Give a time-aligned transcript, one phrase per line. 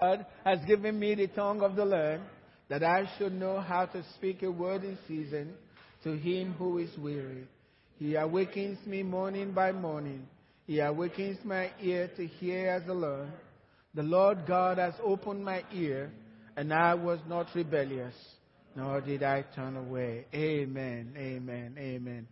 [0.00, 2.22] God has given me the tongue of the learned,
[2.68, 5.54] that I should know how to speak a word in season
[6.04, 7.48] to him who is weary.
[7.98, 10.28] He awakens me morning by morning.
[10.66, 13.32] He awakens my ear to hear as a learn.
[13.94, 16.12] The Lord God has opened my ear,
[16.56, 18.14] and I was not rebellious,
[18.76, 20.26] nor did I turn away.
[20.32, 22.28] Amen, amen, amen.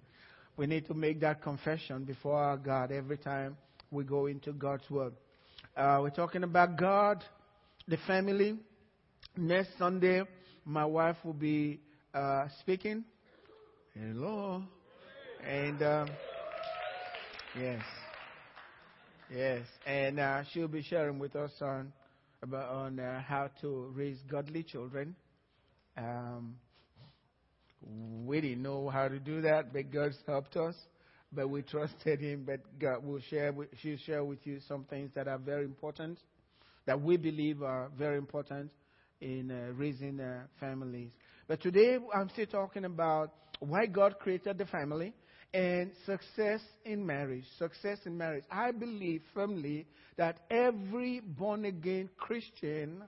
[0.56, 3.56] We need to make that confession before our God every time
[3.90, 5.14] we go into God's Word.
[5.76, 7.24] Uh, we're talking about God
[7.88, 8.58] the family.
[9.36, 10.22] Next Sunday,
[10.64, 11.80] my wife will be
[12.12, 13.04] uh, speaking.
[13.94, 14.62] Hello.
[15.48, 16.10] And um,
[17.58, 17.82] yes,
[19.32, 21.92] yes, and uh, she'll be sharing with us on
[22.42, 25.14] about on uh, how to raise godly children.
[25.96, 26.56] Um,
[28.24, 30.74] we didn't know how to do that, but God's helped us.
[31.32, 32.42] But we trusted Him.
[32.44, 33.54] But God will share.
[33.80, 36.18] She'll share with you some things that are very important
[36.86, 38.70] that we believe are very important
[39.20, 41.10] in uh, raising uh, families.
[41.48, 45.14] But today I'm still talking about why God created the family
[45.54, 47.44] and success in marriage.
[47.58, 48.44] Success in marriage.
[48.50, 53.02] I believe firmly that every born again Christian,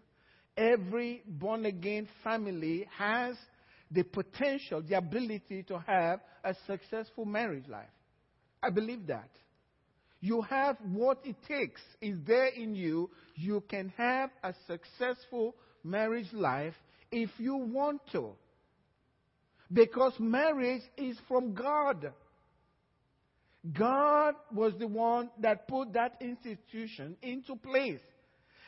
[0.56, 3.36] every born again family has
[3.90, 7.86] the potential, the ability to have a successful marriage life.
[8.62, 9.30] I believe that.
[10.20, 13.10] You have what it takes, is there in you.
[13.36, 16.74] You can have a successful marriage life
[17.12, 18.32] if you want to.
[19.72, 22.12] Because marriage is from God.
[23.72, 28.00] God was the one that put that institution into place.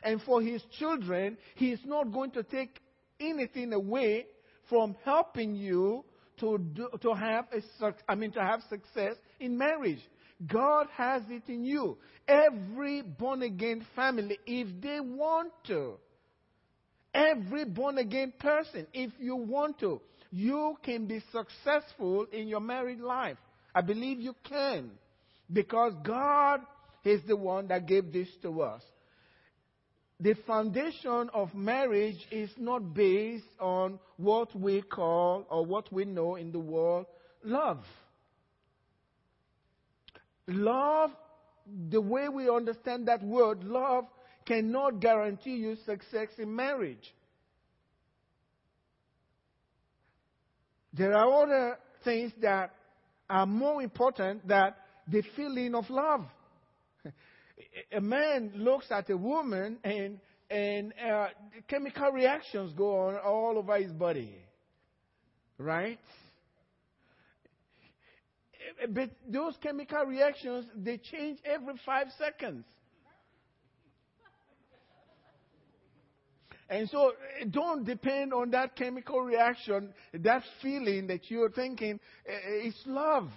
[0.02, 2.80] And for his children, he is not going to take
[3.18, 4.26] anything away
[4.68, 6.04] from helping you
[6.38, 10.00] to, do, to have a, I mean, to have success in marriage.
[10.46, 11.98] God has it in you.
[12.27, 15.94] Every born again family, if they want to,
[17.12, 23.00] every born again person, if you want to, you can be successful in your married
[23.00, 23.36] life.
[23.74, 24.92] I believe you can.
[25.52, 26.61] Because God
[27.05, 28.83] is the one that gave this to us.
[30.20, 36.36] The foundation of marriage is not based on what we call or what we know
[36.36, 37.07] in the world
[37.42, 37.83] love.
[40.46, 41.11] Love,
[41.90, 44.05] the way we understand that word, love,
[44.46, 47.14] cannot guarantee you success in marriage.
[50.92, 52.74] There are other things that
[53.28, 54.74] are more important than
[55.06, 56.24] the feeling of love.
[57.92, 60.18] A man looks at a woman and
[60.51, 61.28] and uh,
[61.68, 64.34] chemical reactions go on all over his body,
[65.58, 66.01] right?
[68.91, 72.64] But those chemical reactions, they change every five seconds.
[76.69, 77.13] And so
[77.51, 83.29] don't depend on that chemical reaction, that feeling that you're thinking it's love.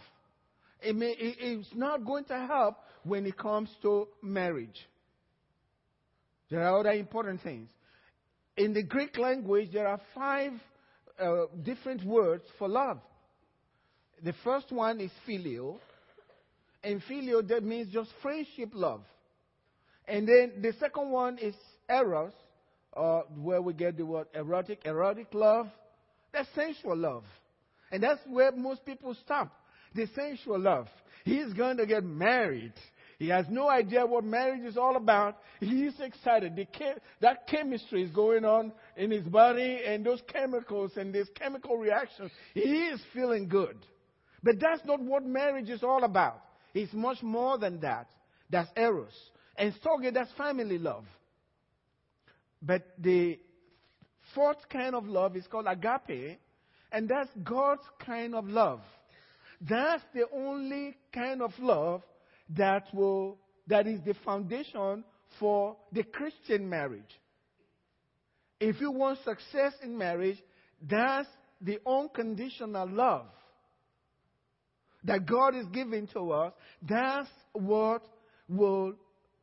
[0.82, 4.88] It may, it's not going to help when it comes to marriage.
[6.52, 7.70] There are other important things.
[8.56, 10.52] In the Greek language, there are five
[11.20, 13.00] uh, different words for love.
[14.24, 15.80] The first one is filial.
[16.84, 19.02] And filial, that means just friendship love.
[20.08, 21.56] And then the second one is
[21.90, 22.34] eros,
[22.96, 25.68] uh, where we get the word erotic, erotic love.
[26.34, 27.24] That's sensual love.
[27.92, 29.54] And that's where most people stop.
[29.94, 30.88] The sensual love.
[31.24, 32.74] He's going to get married.
[33.20, 35.38] He has no idea what marriage is all about.
[35.60, 36.56] He's excited.
[36.74, 41.78] Chem- that chemistry is going on in his body and those chemicals and these chemical
[41.78, 42.32] reactions.
[42.54, 43.78] He is feeling good.
[44.44, 46.42] But that's not what marriage is all about.
[46.74, 48.08] It's much more than that.
[48.50, 49.14] That's eros.
[49.56, 51.06] And storge, that's family love.
[52.62, 53.40] But the
[54.36, 56.40] fourth kind of love is called agape,
[56.92, 58.82] and that's God's kind of love.
[59.62, 62.02] That's the only kind of love
[62.58, 63.38] that will
[63.68, 65.06] that is the foundation
[65.40, 67.02] for the Christian marriage.
[68.60, 70.38] If you want success in marriage,
[70.82, 71.30] that's
[71.62, 73.26] the unconditional love
[75.04, 78.04] that God is giving to us, that's what
[78.48, 78.94] will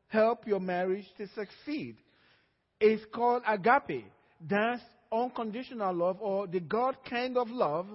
[0.07, 1.97] help your marriage to succeed.
[2.79, 4.05] It's called agape.
[4.47, 4.81] That's
[5.11, 7.87] unconditional love or the God kind of love.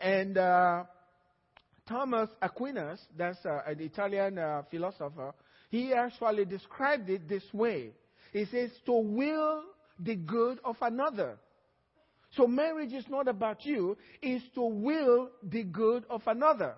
[0.00, 0.84] And uh,
[1.88, 5.34] Thomas Aquinas, that's uh, an Italian uh, philosopher,
[5.70, 7.90] he actually described it this way.
[8.32, 9.62] He says, to will
[9.98, 11.38] the good of another.
[12.36, 16.74] So marriage is not about you, it's to will the good of another.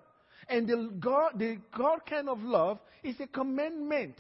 [0.49, 4.17] And the God, the God kind of love is a commandment.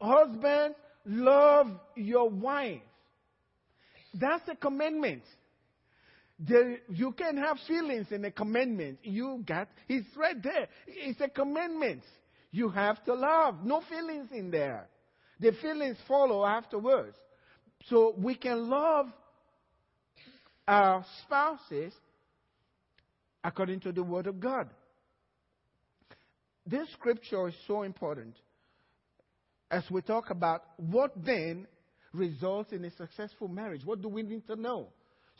[0.00, 0.76] Husbands
[1.06, 2.82] love your wife.
[4.14, 5.22] That's a commandment.
[6.46, 8.98] You can have feelings in a commandment.
[9.02, 10.68] You got, it's right there.
[10.86, 12.02] It's a commandment.
[12.50, 13.64] You have to love.
[13.64, 14.88] No feelings in there.
[15.40, 17.16] The feelings follow afterwards.
[17.88, 19.06] So we can love
[20.68, 21.92] our spouses
[23.44, 24.68] according to the Word of God.
[26.66, 28.36] This scripture is so important
[29.70, 31.66] as we talk about what then
[32.12, 33.84] results in a successful marriage.
[33.84, 34.88] What do we need to know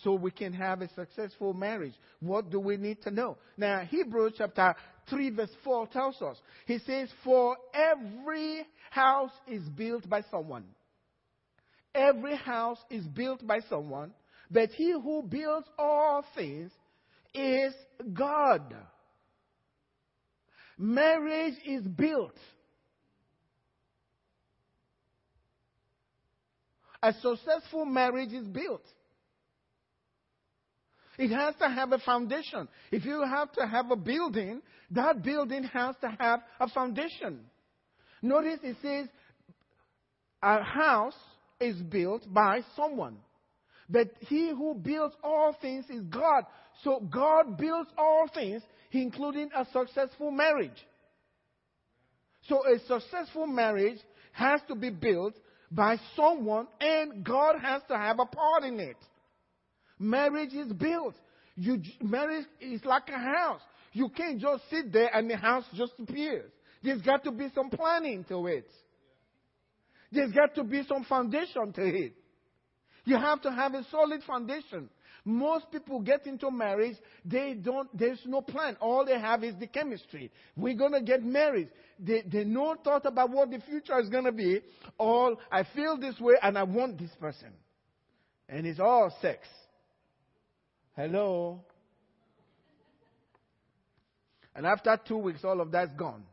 [0.03, 1.95] so we can have a successful marriage?
[2.21, 3.37] What do we need to know?
[3.57, 4.75] Now, Hebrews chapter
[5.11, 10.65] 3, verse 4 tells us, He says, For every house is built by someone.
[11.95, 14.13] Every house is built by someone,
[14.51, 16.73] but he who builds all things
[17.35, 17.73] is
[18.13, 18.75] God.
[20.79, 22.37] Marriage is built.
[27.03, 28.85] A successful marriage is built.
[31.19, 32.69] It has to have a foundation.
[32.91, 34.63] If you have to have a building,
[34.93, 37.41] that building has to have a foundation.
[38.23, 39.09] Notice it says
[40.43, 41.19] a house
[41.61, 43.19] is built by someone.
[43.89, 46.45] But he who builds all things is God.
[46.85, 50.71] So God builds all things, including a successful marriage.
[52.49, 53.99] So a successful marriage
[54.33, 55.35] has to be built
[55.71, 58.97] by someone, and God has to have a part in it.
[59.99, 61.15] Marriage is built.
[61.57, 63.61] You, marriage is like a house.
[63.93, 66.51] You can't just sit there and the house just appears.
[66.83, 68.69] There's got to be some planning to it.
[70.11, 72.15] There's got to be some foundation to it.
[73.05, 74.89] You have to have a solid foundation.
[75.25, 78.77] Most people get into marriage, they don't, there's no plan.
[78.81, 80.33] All they have is the chemistry.
[80.57, 81.69] We're going to get married.
[81.99, 84.61] They, they no thought about what the future is going to be.
[84.99, 87.51] All, I feel this way and I want this person.
[88.49, 89.47] And it's all sex.
[90.97, 91.61] Hello?
[94.55, 96.25] And after two weeks, all of that's gone.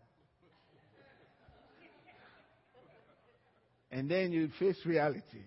[3.92, 5.44] And then you face reality.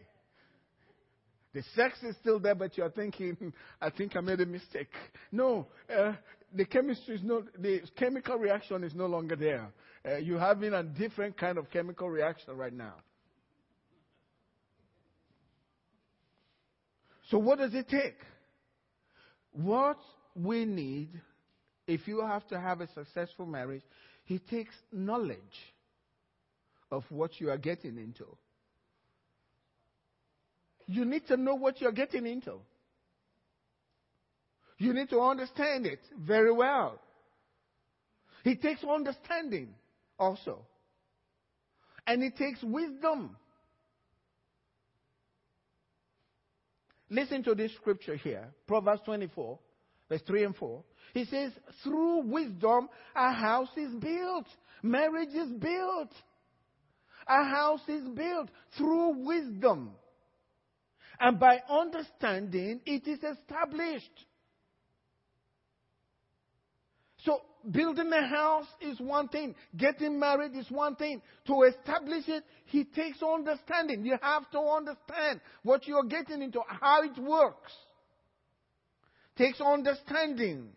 [1.54, 4.88] The sex is still there, but you're thinking, I think I made a mistake.
[5.30, 6.14] No, uh,
[6.54, 9.68] the chemistry is not, the chemical reaction is no longer there.
[10.06, 12.94] Uh, you're having a different kind of chemical reaction right now.
[17.30, 18.16] So, what does it take?
[19.52, 19.98] What
[20.34, 21.08] we need,
[21.86, 23.82] if you have to have a successful marriage,
[24.26, 25.38] it takes knowledge
[26.90, 28.26] of what you are getting into.
[30.86, 32.54] You need to know what you're getting into.
[34.78, 37.00] You need to understand it very well.
[38.44, 39.74] It takes understanding
[40.18, 40.66] also.
[42.06, 43.36] And it takes wisdom.
[47.08, 49.58] Listen to this scripture here Proverbs 24,
[50.08, 50.82] verse 3 and 4.
[51.14, 51.52] He says,
[51.84, 54.46] Through wisdom, a house is built,
[54.82, 56.10] marriage is built.
[57.28, 59.92] A house is built through wisdom.
[61.20, 64.26] And by understanding, it is established.
[67.24, 69.54] So, building a house is one thing.
[69.76, 71.22] Getting married is one thing.
[71.46, 74.04] To establish it, he takes understanding.
[74.04, 77.72] You have to understand what you're getting into, how it works.
[79.36, 80.70] Takes understanding.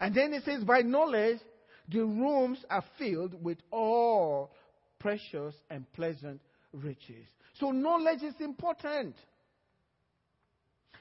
[0.00, 1.40] And then it says, by knowledge,
[1.88, 4.52] the rooms are filled with all
[4.98, 6.40] precious and pleasant
[6.72, 7.26] riches.
[7.58, 9.14] So knowledge is important.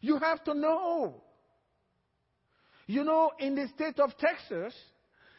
[0.01, 1.21] You have to know.
[2.85, 4.73] You know, in the state of Texas,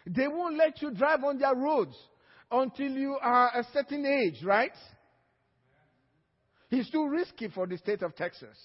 [0.07, 1.97] they won't let you drive on their roads
[2.51, 4.73] until you are a certain age, right?
[6.71, 8.57] It's too risky for the state of Texas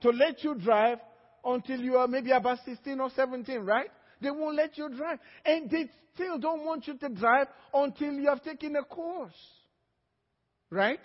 [0.00, 0.98] to let you drive
[1.44, 3.90] until you are maybe about 16 or 17, right?
[4.20, 5.18] They won't let you drive.
[5.44, 9.32] And they still don't want you to drive until you have taken a course.
[10.70, 11.00] Right?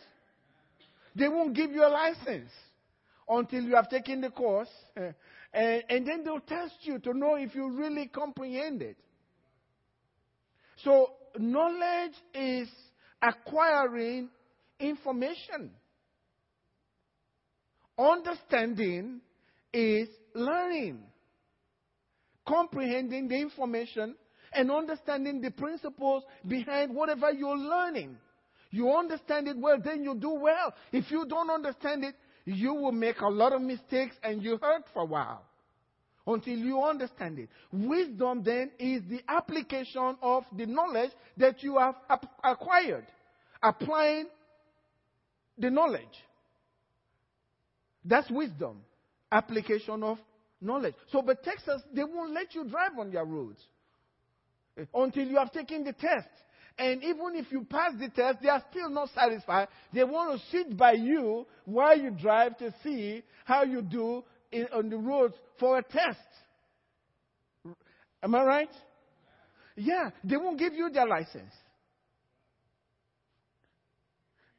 [1.16, 2.52] They won't give you a license
[3.28, 4.70] until you have taken the course.
[4.98, 5.12] Eh,
[5.54, 8.98] and, and then they'll test you to know if you really comprehend it.
[10.84, 12.68] So, knowledge is
[13.22, 14.30] acquiring
[14.80, 15.72] information.
[17.98, 19.22] Understanding
[19.72, 21.04] is learning
[22.48, 24.16] comprehending the information
[24.52, 28.18] and understanding the principles behind whatever you're learning.
[28.74, 30.74] You understand it well, then you do well.
[30.92, 34.86] If you don't understand it, you will make a lot of mistakes and you hurt
[34.92, 35.44] for a while
[36.26, 37.50] until you understand it.
[37.72, 41.94] Wisdom then is the application of the knowledge that you have
[42.44, 43.06] acquired.
[43.62, 44.26] applying
[45.60, 46.02] the knowledge.
[48.04, 48.82] That's wisdom.
[49.32, 50.18] Application of
[50.60, 50.96] knowledge.
[51.12, 53.60] So, but Texas, they won't let you drive on their roads
[54.80, 56.28] eh, until you have taken the test.
[56.78, 59.68] And even if you pass the test, they are still not satisfied.
[59.94, 64.68] They want to sit by you while you drive to see how you do in,
[64.74, 66.18] on the roads for a test.
[68.24, 68.70] Am I right?
[69.76, 71.54] Yeah, they won't give you their license.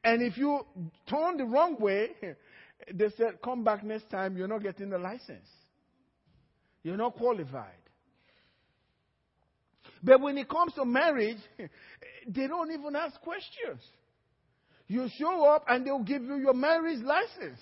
[0.04, 0.60] And if you
[1.08, 2.10] turn the wrong way,
[2.92, 5.48] they said, come back next time, you're not getting the license.
[6.82, 7.83] You're not qualified.
[10.04, 11.38] But when it comes to marriage,
[12.28, 13.80] they don't even ask questions.
[14.86, 17.58] You show up and they'll give you your marriage license.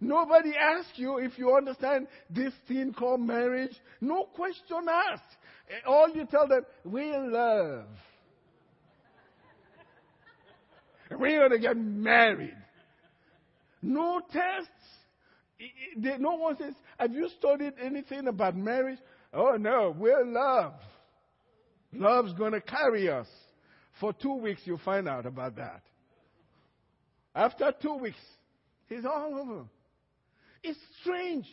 [0.00, 3.76] Nobody asks you if you understand this thing called marriage.
[4.00, 5.22] No question asked.
[5.86, 7.84] All you tell them, we love.
[11.10, 12.56] We're going to get married.
[13.82, 14.70] No tests.
[15.98, 18.98] No one says, Have you studied anything about marriage?
[19.34, 20.72] Oh, no, we're love.
[21.92, 23.26] Love's going to carry us.
[23.98, 25.82] For two weeks, you'll find out about that.
[27.34, 28.18] After two weeks,
[28.88, 29.64] he's all over.
[30.62, 31.46] It's strange.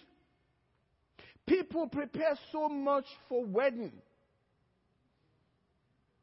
[1.46, 3.94] People prepare so much for wedding.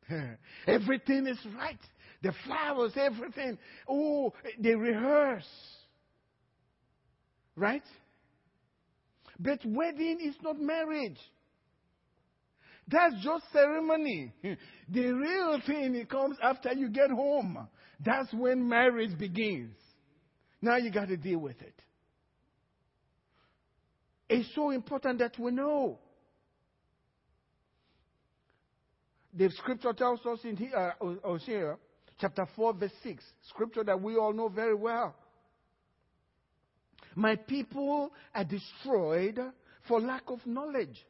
[0.66, 1.78] everything is right.
[2.22, 3.58] The flowers, everything.
[3.88, 5.48] Oh, they rehearse.
[7.56, 7.82] Right?
[9.38, 11.18] But wedding is not marriage.
[12.88, 14.32] That's just ceremony.
[14.42, 17.66] The real thing it comes after you get home.
[18.04, 19.76] That's when marriage begins.
[20.60, 21.74] Now you got to deal with it.
[24.28, 25.98] It's so important that we know.
[29.32, 31.76] The scripture tells us in here, uh,
[32.20, 35.14] chapter 4, verse 6, scripture that we all know very well.
[37.14, 39.38] My people are destroyed
[39.88, 41.04] for lack of knowledge.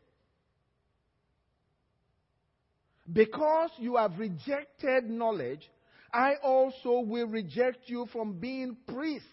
[3.12, 5.70] Because you have rejected knowledge,
[6.12, 9.28] I also will reject you from being priests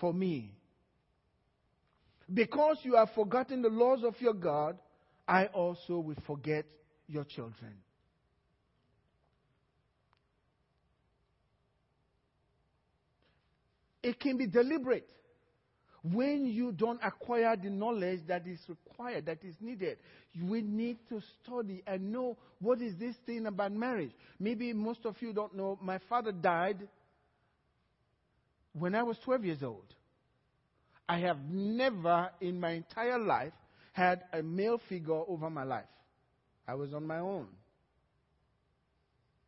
[0.00, 0.52] for me.
[2.32, 4.78] Because you have forgotten the laws of your God,
[5.28, 6.64] I also will forget
[7.06, 7.74] your children.
[14.02, 15.08] It can be deliberate
[16.02, 19.98] when you don't acquire the knowledge that is required, that is needed.
[20.40, 24.12] We need to study and know what is this thing about marriage.
[24.40, 25.78] Maybe most of you don't know.
[25.80, 26.88] My father died
[28.72, 29.94] when I was 12 years old.
[31.08, 33.52] I have never in my entire life
[33.92, 35.84] had a male figure over my life.
[36.66, 37.46] I was on my own.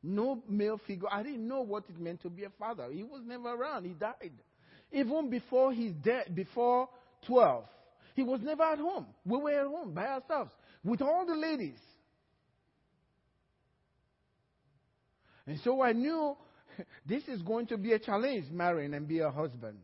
[0.02, 1.08] No male figure.
[1.10, 2.88] I didn't know what it meant to be a father.
[2.92, 3.86] He was never around.
[3.86, 4.32] He died.
[4.94, 6.88] Even before his death, before
[7.26, 7.64] 12,
[8.14, 9.06] he was never at home.
[9.26, 10.52] We were at home by ourselves
[10.84, 11.78] with all the ladies.
[15.46, 16.36] And so I knew
[17.06, 19.78] this is going to be a challenge, marrying and be a husband.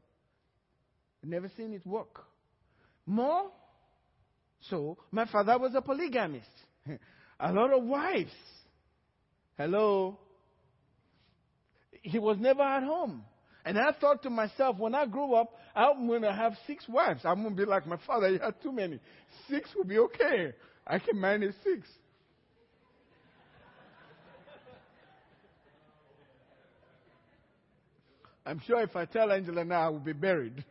[1.22, 2.24] Never seen it work.
[3.04, 3.50] More
[4.68, 6.46] so, my father was a polygamist.
[7.40, 8.32] A lot of wives.
[9.56, 10.18] Hello?
[12.02, 13.24] He was never at home.
[13.64, 17.20] And I thought to myself, when I grow up, I'm going to have six wives.
[17.24, 18.28] I'm going to be like my father.
[18.28, 18.98] He had too many.
[19.48, 20.52] Six will be okay.
[20.86, 21.86] I can manage six.
[28.46, 30.64] I'm sure if I tell Angela now, I will be buried.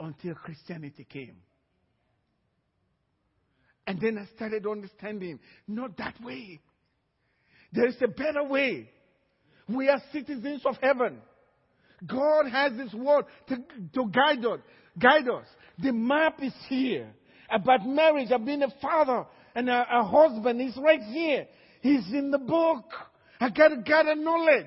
[0.00, 1.36] until Christianity came.
[3.86, 5.38] And then I started understanding
[5.68, 6.60] not that way.
[7.72, 8.90] There is a better way.
[9.68, 11.18] We are citizens of heaven.
[12.06, 13.56] God has His word to,
[13.94, 14.60] to guide us.
[14.98, 15.46] Guide us.
[15.78, 17.08] The map is here.
[17.50, 20.60] About marriage, I've a father and a, a husband.
[20.60, 21.46] He's right here.
[21.82, 22.84] He's in the book.
[23.40, 24.66] I gotta gather knowledge.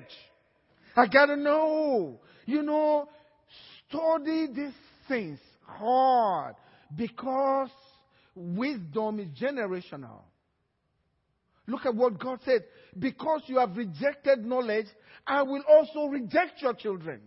[0.96, 2.20] I gotta know.
[2.46, 3.08] You know,
[3.88, 4.74] study these
[5.08, 6.56] things hard
[6.96, 7.70] because
[8.34, 10.22] wisdom is generational.
[11.66, 12.64] Look at what God said.
[12.98, 14.86] Because you have rejected knowledge,
[15.26, 17.20] I will also reject your children.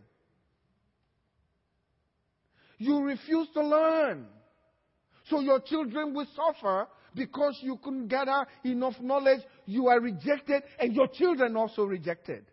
[2.77, 4.27] You refuse to learn.
[5.29, 9.41] So your children will suffer because you couldn't gather enough knowledge.
[9.65, 12.45] You are rejected, and your children also rejected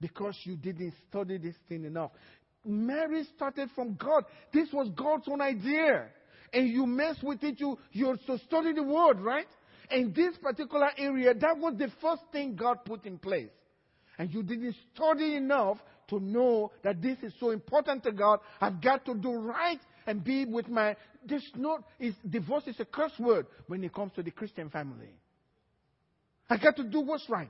[0.00, 2.12] because you didn't study this thing enough.
[2.64, 4.24] Mary started from God.
[4.52, 6.08] This was God's own idea.
[6.52, 9.46] and you mess with it, you, you to study the word, right?
[9.90, 13.50] In this particular area, that was the first thing God put in place.
[14.18, 15.78] And you didn't study enough
[16.08, 18.40] to know that this is so important to God.
[18.60, 20.96] I've got to do right and be with my.
[21.26, 25.08] This not is divorce is a curse word when it comes to the Christian family.
[26.48, 27.48] I got to do what's right.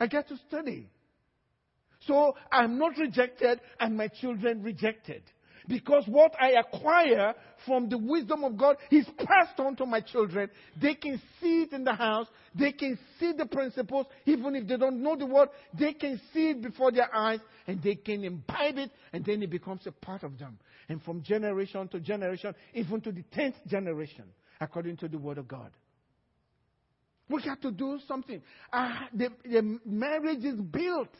[0.00, 0.88] I got to study.
[2.06, 5.22] So I'm not rejected and my children rejected.
[5.68, 7.34] Because what I acquire
[7.66, 10.48] from the wisdom of God is passed on to my children.
[10.80, 12.26] They can see it in the house.
[12.54, 14.06] They can see the principles.
[14.24, 17.82] Even if they don't know the word, they can see it before their eyes and
[17.82, 20.58] they can imbibe it and then it becomes a part of them.
[20.88, 24.24] And from generation to generation, even to the tenth generation,
[24.60, 25.70] according to the word of God.
[27.28, 28.40] We have to do something.
[28.72, 31.10] Uh, the, the marriage is built.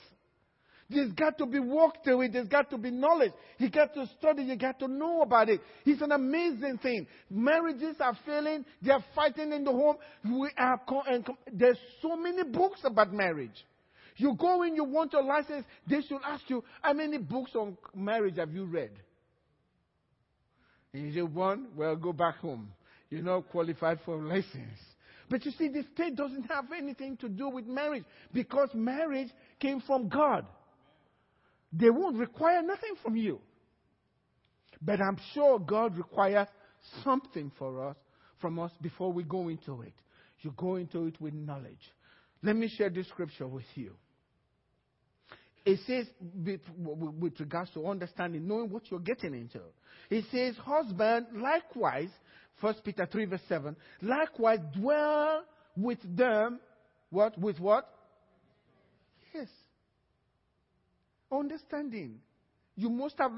[0.90, 2.32] There's got to be work to it.
[2.32, 3.32] There's got to be knowledge.
[3.58, 4.42] You got to study.
[4.44, 5.60] You got to know about it.
[5.84, 7.06] It's an amazing thing.
[7.28, 8.64] Marriages are failing.
[8.80, 9.96] They're fighting in the home.
[10.24, 13.64] We are and there's so many books about marriage.
[14.16, 15.64] You go in, you want a license.
[15.86, 18.90] They should ask you, how many books on marriage have you read?
[20.92, 22.70] And you say, one, well, go back home.
[23.10, 24.78] You're not qualified for a license.
[25.30, 29.28] But you see, the state doesn't have anything to do with marriage because marriage
[29.60, 30.46] came from God.
[31.72, 33.40] They won't require nothing from you.
[34.80, 36.48] But I'm sure God requires
[37.04, 37.96] something for us,
[38.40, 39.94] from us before we go into it.
[40.40, 41.92] You go into it with knowledge.
[42.42, 43.92] Let me share this scripture with you.
[45.64, 49.60] It says, with, regards to understanding, knowing what you're getting into.
[50.08, 52.08] It says, husband, likewise,
[52.60, 55.42] 1 Peter 3 verse 7, likewise dwell
[55.76, 56.60] with them,
[57.10, 57.38] what?
[57.38, 57.88] With what?
[59.34, 59.48] Yes.
[61.30, 62.20] Understanding.
[62.76, 63.32] You must have,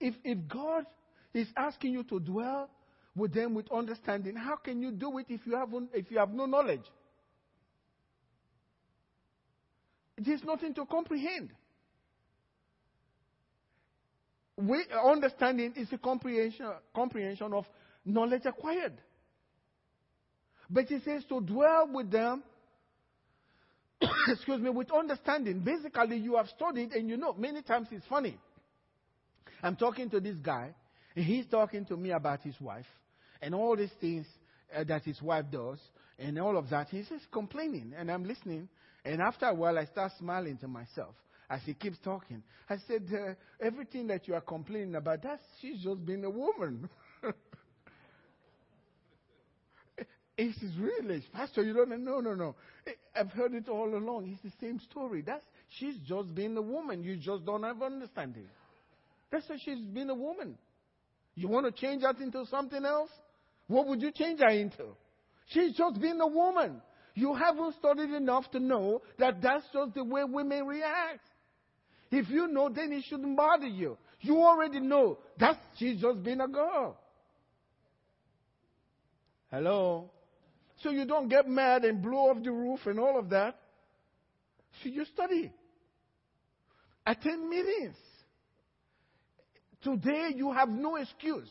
[0.00, 0.86] if, if God
[1.34, 2.70] is asking you to dwell
[3.14, 6.30] with them with understanding, how can you do it if you, haven't, if you have
[6.30, 6.84] no knowledge?
[10.16, 11.50] There's nothing to comprehend.
[14.56, 17.64] We, understanding is a comprehension, comprehension of
[18.04, 18.94] knowledge acquired.
[20.70, 22.42] But he says to dwell with them
[24.28, 25.60] excuse me, with understanding.
[25.60, 28.38] Basically, you have studied and you know, many times it's funny.
[29.62, 30.74] I'm talking to this guy,
[31.14, 32.86] and he's talking to me about his wife
[33.40, 34.26] and all these things
[34.74, 35.78] uh, that his wife does
[36.18, 36.88] and all of that.
[36.88, 38.68] He's just complaining, and I'm listening.
[39.04, 41.14] And after a while, I start smiling to myself
[41.50, 42.42] as he keeps talking.
[42.68, 43.34] I said, uh,
[43.64, 46.88] Everything that you are complaining about, that's she's just been a woman.
[50.44, 51.96] It's really, Pastor, you don't know.
[51.96, 52.54] No, no, no.
[53.14, 54.26] I've heard it all along.
[54.28, 55.22] It's the same story.
[55.22, 55.44] That's
[55.78, 57.04] she's just been a woman.
[57.04, 58.46] You just don't have understanding.
[59.30, 60.58] That's why she's been a woman.
[61.34, 63.10] You want to change that into something else?
[63.68, 64.86] What would you change her into?
[65.46, 66.82] She's just been a woman.
[67.14, 71.20] You haven't studied enough to know that that's just the way women react.
[72.10, 73.96] If you know, then it shouldn't bother you.
[74.20, 76.98] You already know that she's just been a girl.
[79.50, 80.10] Hello?
[80.82, 83.56] So you don't get mad and blow off the roof and all of that.
[84.82, 85.52] So you study.
[87.06, 87.96] Attend meetings.
[89.82, 91.50] Today you have no excuse.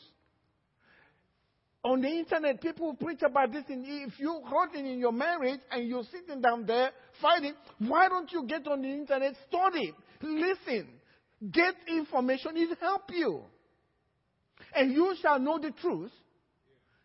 [1.84, 3.64] On the internet, people preach about this.
[3.68, 6.92] And if you're hurting in your marriage and you're sitting down there
[7.22, 9.92] fighting, why don't you get on the internet, study,
[10.22, 10.88] listen,
[11.52, 12.56] get information?
[12.56, 13.42] It'll help you.
[14.76, 16.12] And you shall know the truth,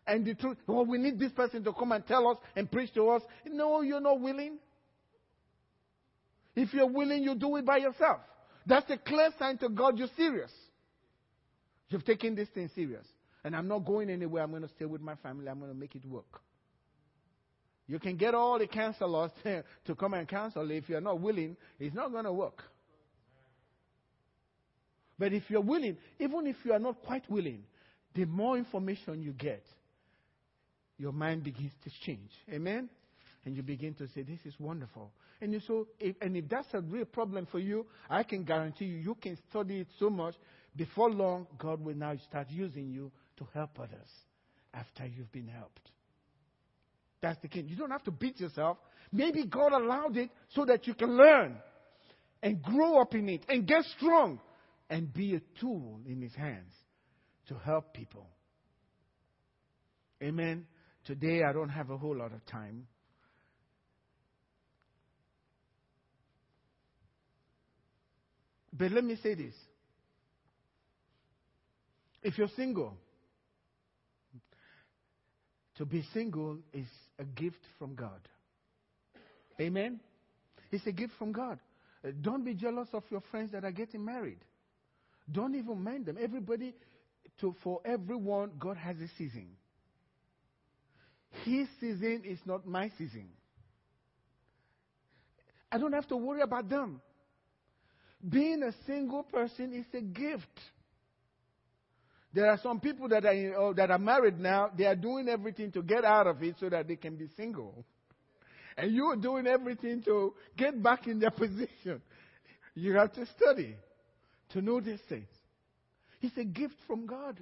[0.07, 0.57] and the truth.
[0.67, 3.21] Oh, we need this person to come and tell us and preach to us.
[3.45, 4.57] No, you're not willing.
[6.55, 8.19] If you're willing, you do it by yourself.
[8.65, 10.51] That's a clear sign to God you're serious.
[11.89, 13.05] You've taken this thing serious.
[13.43, 14.43] And I'm not going anywhere.
[14.43, 15.47] I'm going to stay with my family.
[15.47, 16.41] I'm going to make it work.
[17.87, 20.69] You can get all the counselors to come and counsel.
[20.71, 22.63] If you're not willing, it's not going to work.
[25.17, 27.63] But if you're willing, even if you are not quite willing,
[28.13, 29.63] the more information you get,
[30.97, 32.31] your mind begins to change.
[32.51, 32.89] Amen?
[33.45, 35.11] And you begin to say, This is wonderful.
[35.39, 38.85] And you so, if, and if that's a real problem for you, I can guarantee
[38.85, 40.35] you, you can study it so much.
[40.75, 44.09] Before long, God will now start using you to help others
[44.73, 45.89] after you've been helped.
[47.21, 47.61] That's the key.
[47.61, 48.77] You don't have to beat yourself.
[49.11, 51.55] Maybe God allowed it so that you can learn
[52.43, 54.39] and grow up in it and get strong
[54.89, 56.73] and be a tool in His hands
[57.47, 58.27] to help people.
[60.21, 60.65] Amen.
[61.07, 62.85] Today, I don't have a whole lot of time.
[68.73, 69.53] But let me say this.
[72.21, 72.93] If you're single,
[75.77, 78.27] to be single is a gift from God.
[79.61, 80.01] Amen?
[80.73, 81.57] It's a gift from God.
[82.05, 84.39] Uh, don't be jealous of your friends that are getting married.
[85.31, 86.17] Don't even mind them.
[86.21, 86.73] Everybody,
[87.39, 89.47] to, for everyone, God has a season.
[91.43, 93.29] His season is not my season.
[95.71, 97.01] I don't have to worry about them.
[98.27, 100.59] Being a single person is a gift.
[102.33, 105.71] There are some people that are, oh, that are married now, they are doing everything
[105.73, 107.85] to get out of it so that they can be single.
[108.77, 112.01] And you are doing everything to get back in their position.
[112.75, 113.75] You have to study
[114.49, 115.27] to know these things.
[116.21, 117.39] It's a gift from God.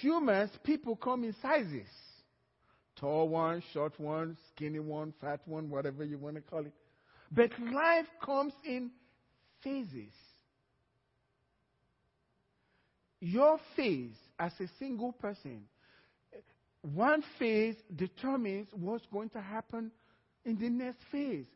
[0.00, 1.88] Humans, people come in sizes
[3.04, 6.72] tall one, short one, skinny one, fat one, whatever you want to call it.
[7.30, 8.90] But life comes in
[9.62, 10.14] phases.
[13.20, 15.64] Your phase as a single person,
[16.80, 19.90] one phase determines what's going to happen
[20.46, 21.46] in the next phase.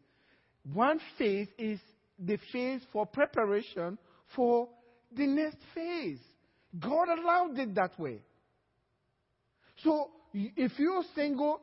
[0.75, 1.81] One phase is
[2.19, 3.97] the phase for preparation
[4.37, 4.69] for
[5.17, 6.21] the next phase.
[6.79, 8.21] God allowed it that way.
[9.83, 11.61] So if you're single,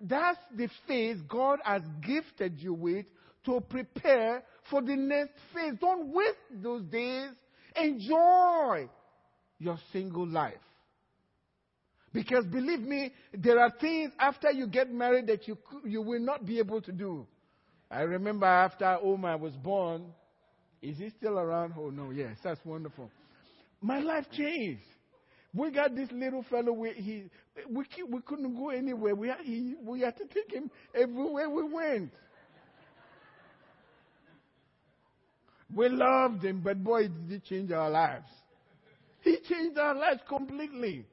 [0.00, 3.06] that's the phase God has gifted you with
[3.44, 5.74] to prepare for the next phase.
[5.80, 7.30] Don't waste those days.
[7.76, 8.88] Enjoy
[9.58, 10.54] your single life.
[12.12, 16.46] Because believe me, there are things after you get married that you, you will not
[16.46, 17.26] be able to do.
[17.90, 20.06] I remember after Omar was born,
[20.80, 21.74] is he still around?
[21.78, 23.10] Oh, no, yes, that's wonderful.
[23.80, 24.82] My life changed.
[25.54, 26.72] We got this little fellow.
[26.72, 27.24] We, he,
[27.70, 29.14] we, we couldn't go anywhere.
[29.14, 32.12] We had, he, we had to take him everywhere we went.
[35.74, 38.28] We loved him, but boy, did he change our lives.
[39.20, 41.04] He changed our lives completely.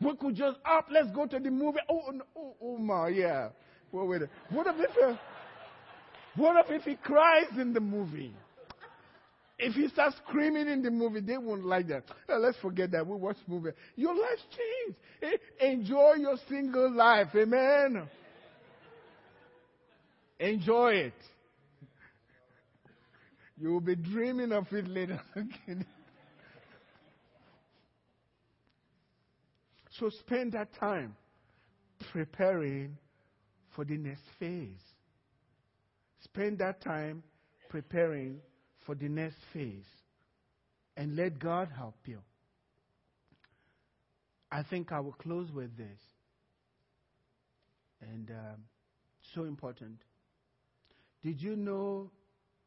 [0.00, 1.78] We could just up, let's go to the movie.
[1.88, 3.48] Oh, oh, oh my, yeah.
[3.92, 4.22] Wait.
[4.50, 5.16] What if, if, uh,
[6.36, 8.34] what if he cries in the movie?
[9.64, 12.02] If you start screaming in the movie, they won't like that.
[12.28, 13.06] Now, let's forget that.
[13.06, 13.70] We watch movie.
[13.94, 14.98] Your life's changed.
[15.22, 15.36] Eh,
[15.70, 17.28] enjoy your single life.
[17.36, 18.08] Amen.
[20.40, 21.14] Enjoy it.
[23.56, 25.20] You will be dreaming of it later.
[29.96, 31.14] so spend that time
[32.10, 32.96] preparing
[33.76, 34.82] for the next phase.
[36.24, 37.22] Spend that time
[37.68, 38.40] preparing
[38.86, 39.84] for the next phase.
[40.96, 42.18] And let God help you.
[44.50, 45.98] I think I will close with this.
[48.02, 48.64] And um,
[49.34, 49.98] so important.
[51.22, 52.10] Did you know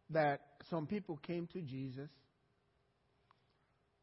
[0.10, 2.10] that some people came to Jesus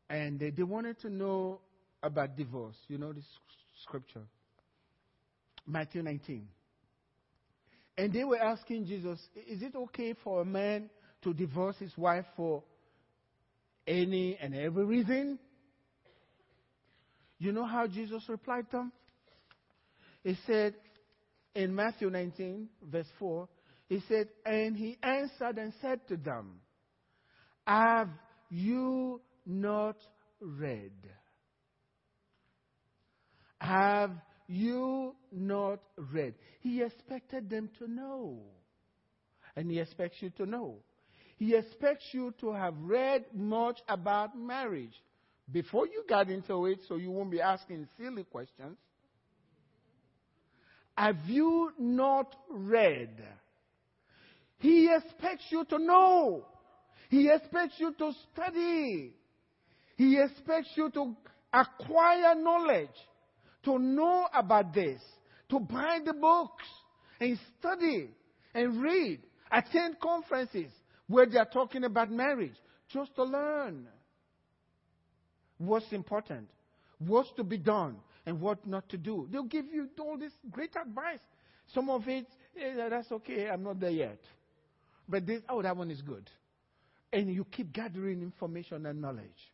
[0.08, 1.60] and they, they wanted to know
[2.02, 2.76] about divorce?
[2.88, 3.24] You know this
[3.82, 4.22] scripture.
[5.66, 6.46] Matthew 19.
[7.96, 10.90] And they were asking Jesus, is it okay for a man
[11.22, 12.62] to divorce his wife for
[13.86, 15.38] any and every reason?
[17.38, 18.92] You know how Jesus replied to them?
[20.22, 20.74] He said
[21.54, 23.48] in Matthew 19, verse 4,
[23.88, 26.60] he said, And he answered and said to them,
[27.66, 28.08] Have
[28.48, 29.96] you not
[30.40, 30.92] read?
[33.58, 34.12] Have
[34.46, 36.34] you not read?
[36.60, 38.40] He expected them to know.
[39.56, 40.78] And he expects you to know.
[41.42, 44.94] He expects you to have read much about marriage
[45.50, 48.78] before you got into it so you won't be asking silly questions.
[50.96, 53.20] Have you not read?
[54.58, 56.44] He expects you to know.
[57.10, 59.12] He expects you to study.
[59.96, 61.16] He expects you to
[61.52, 62.88] acquire knowledge,
[63.64, 65.02] to know about this,
[65.48, 66.66] to buy the books
[67.18, 68.10] and study
[68.54, 69.18] and read,
[69.50, 70.70] attend conferences,
[71.12, 72.54] where they are talking about marriage,
[72.88, 73.86] just to learn
[75.58, 76.48] what's important,
[76.98, 79.28] what's to be done, and what not to do.
[79.30, 81.20] They'll give you all this great advice.
[81.74, 82.26] Some of it,
[82.58, 84.20] eh, that's okay, I'm not there yet.
[85.06, 86.30] But this, oh, that one is good.
[87.12, 89.52] And you keep gathering information and knowledge.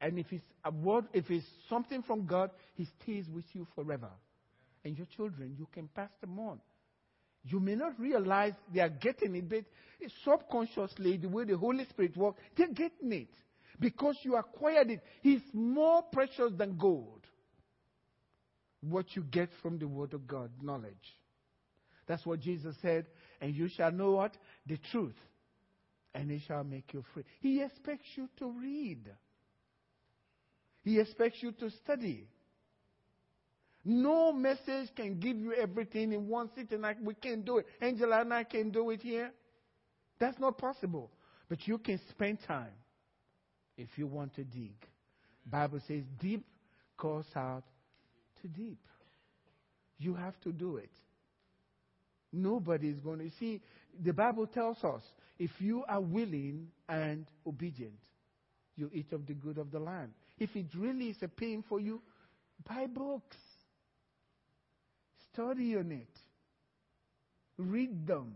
[0.00, 4.10] And if it's a word, if it's something from God, He stays with you forever.
[4.84, 6.60] And your children, you can pass them on.
[7.48, 9.64] You may not realize they are getting it, but
[10.24, 13.28] subconsciously, the way the Holy Spirit works, they're getting it.
[13.78, 15.00] Because you acquired it.
[15.22, 17.26] It's more precious than gold.
[18.80, 20.94] What you get from the Word of God, knowledge.
[22.06, 23.06] That's what Jesus said.
[23.40, 24.36] And you shall know what?
[24.66, 25.16] The truth.
[26.14, 27.24] And it shall make you free.
[27.40, 29.10] He expects you to read.
[30.82, 32.26] He expects you to study.
[33.88, 36.80] No message can give you everything in one sitting.
[36.80, 37.66] Like we can't do it.
[37.80, 39.30] Angela and I can't do it here.
[40.18, 41.08] That's not possible.
[41.48, 42.74] But you can spend time
[43.78, 44.74] if you want to dig.
[45.48, 46.44] Bible says deep
[46.96, 47.62] calls out
[48.42, 48.80] to deep.
[49.98, 50.90] You have to do it.
[52.32, 53.62] Nobody is going to see.
[54.02, 55.02] The Bible tells us
[55.38, 57.94] if you are willing and obedient,
[58.74, 60.10] you eat of the good of the land.
[60.40, 62.02] If it really is a pain for you,
[62.68, 63.36] buy books.
[65.36, 66.08] Study on it.
[67.58, 68.32] Read them.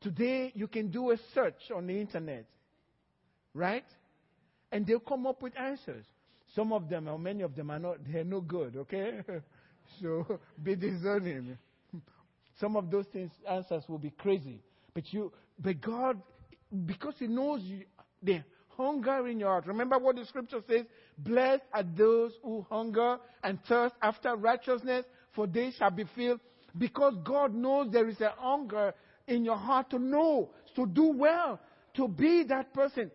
[0.00, 2.46] Today, you can do a search on the internet,
[3.54, 3.84] right?
[4.72, 6.04] And they'll come up with answers.
[6.56, 9.20] Some of them, or many of them, are not, they're no good, okay?
[10.02, 11.56] so be discerning.
[12.58, 14.60] Some of those things, answers will be crazy.
[14.94, 16.20] But you, but God,
[16.86, 17.84] because He knows you,
[18.20, 18.42] the
[18.76, 19.66] hunger in your heart.
[19.66, 20.86] Remember what the scripture says?
[21.18, 26.40] Blessed are those who hunger and thirst after righteousness, for they shall be filled.
[26.76, 28.94] Because God knows there is a hunger
[29.26, 31.58] in your heart to know, to do well,
[31.94, 33.10] to be that person.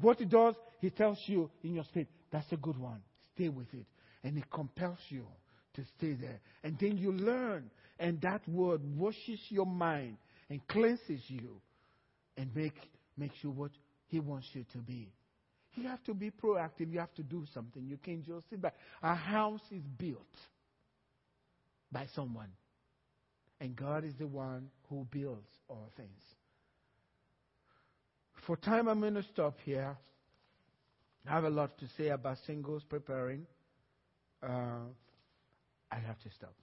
[0.00, 3.00] What He does, He tells you in your spirit, that's a good one.
[3.34, 3.86] Stay with it.
[4.24, 5.26] And He compels you
[5.74, 6.40] to stay there.
[6.64, 7.70] And then you learn.
[7.98, 10.16] And that word washes your mind
[10.50, 11.60] and cleanses you
[12.36, 12.74] and make,
[13.16, 13.70] makes you what
[14.08, 15.12] He wants you to be.
[15.74, 16.92] You have to be proactive.
[16.92, 17.86] You have to do something.
[17.86, 18.74] You can't just sit back.
[19.02, 20.26] A house is built
[21.92, 22.50] by someone.
[23.60, 26.22] And God is the one who builds all things.
[28.46, 29.96] For time, I'm going to stop here.
[31.28, 33.46] I have a lot to say about singles preparing.
[34.42, 34.86] Uh,
[35.90, 36.54] I have to stop.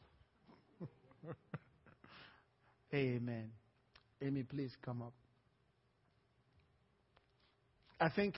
[2.94, 3.50] Amen.
[4.22, 5.14] Amy, please come up.
[8.00, 8.32] I think